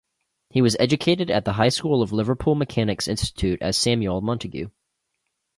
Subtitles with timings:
[0.49, 4.71] He was educated at the High School of Liverpool Mechanics' Institute as Samuel Montagu.